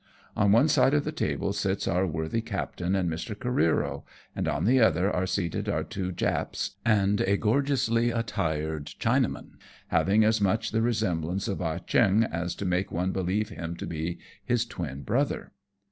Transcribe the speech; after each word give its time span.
On 0.35 0.51
one 0.51 0.67
side 0.67 0.95
of 0.95 1.03
the 1.03 1.11
table 1.11 1.53
sits 1.53 1.87
our 1.87 2.07
worthy 2.07 2.41
captain 2.41 2.95
and 2.95 3.07
Mr. 3.07 3.35
Careero, 3.35 4.03
and 4.35 4.47
on 4.47 4.65
the 4.65 4.79
other 4.79 5.11
are 5.11 5.27
seated 5.27 5.69
our 5.69 5.83
two 5.83 6.11
Japs 6.11 6.71
and 6.83 7.21
a 7.21 7.37
gorgeously 7.37 8.09
attired 8.09 8.87
Chinaman, 8.87 9.57
having 9.89 10.23
as 10.23 10.41
much 10.41 10.71
the 10.71 10.81
resemblance 10.81 11.47
of 11.47 11.61
Ah 11.61 11.77
Cheong 11.77 12.23
as 12.23 12.55
to 12.55 12.65
make 12.65 12.91
one 12.91 13.11
believe 13.11 13.49
him 13.49 13.75
to 13.75 13.85
be 13.85 14.17
his 14.43 14.65
twin 14.65 15.03
brother. 15.03 15.51